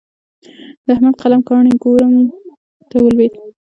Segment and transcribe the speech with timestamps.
[0.85, 2.13] د احمد قلم کاڼی کوړم
[2.89, 3.33] ته ولوېد.